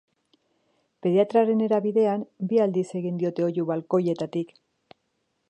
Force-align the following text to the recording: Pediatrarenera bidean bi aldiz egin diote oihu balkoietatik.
Pediatrarenera 1.05 1.79
bidean 1.87 2.25
bi 2.53 2.63
aldiz 2.67 2.87
egin 3.01 3.21
diote 3.25 3.47
oihu 3.51 3.69
balkoietatik. 3.75 4.57